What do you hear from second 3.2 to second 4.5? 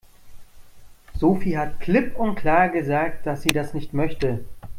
dass sie das nicht möchte.